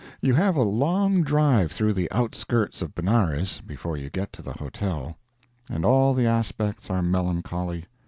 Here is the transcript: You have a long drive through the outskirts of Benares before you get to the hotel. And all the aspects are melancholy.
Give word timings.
You 0.19 0.33
have 0.33 0.55
a 0.55 0.63
long 0.63 1.21
drive 1.21 1.71
through 1.71 1.93
the 1.93 2.09
outskirts 2.11 2.81
of 2.81 2.95
Benares 2.95 3.61
before 3.63 3.97
you 3.97 4.09
get 4.09 4.33
to 4.33 4.41
the 4.41 4.53
hotel. 4.53 5.19
And 5.69 5.85
all 5.85 6.15
the 6.15 6.25
aspects 6.25 6.89
are 6.89 7.03
melancholy. 7.03 7.85